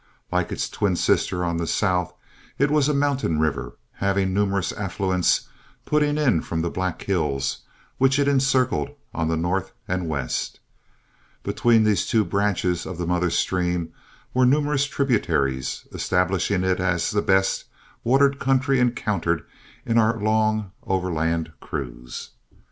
[0.31, 2.11] Like its twin sister on the south,
[2.57, 5.47] it was a mountain river, having numerous affluents
[5.85, 7.59] putting in from the Black Hills,
[7.99, 10.59] which it encircled on the north and west.
[11.43, 13.93] Between these two branches of the mother stream
[14.33, 17.65] were numerous tributaries, establishing it as the best
[18.03, 19.45] watered country encountered
[19.85, 22.31] in our long overland cruise.